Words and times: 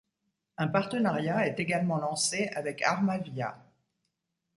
Un 0.57 0.65
partenariat 0.67 1.45
est 1.45 1.59
également 1.59 1.99
lancé 1.99 2.49
avec 2.55 2.81
Armavia. 2.81 3.55